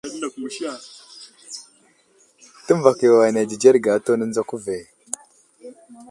[2.65, 4.79] Təmbak yo ane adzədzerge atu, nənzako ve.